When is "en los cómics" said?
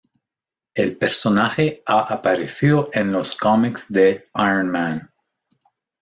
2.91-3.85